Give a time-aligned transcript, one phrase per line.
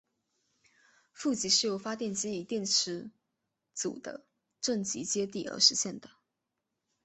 [1.13, 3.11] 负极是由发电机与电池
[3.75, 4.25] 组的
[4.59, 6.09] 正极接地而实现的。